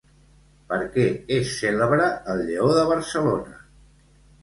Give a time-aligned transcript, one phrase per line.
[0.71, 1.05] Per què
[1.37, 3.59] és cèlebre el Lleó de Barcelona?